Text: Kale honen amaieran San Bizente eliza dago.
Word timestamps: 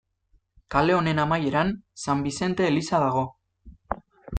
Kale 0.75 0.95
honen 1.01 1.21
amaieran 1.25 1.71
San 2.07 2.27
Bizente 2.31 2.69
eliza 2.73 3.07
dago. 3.09 3.27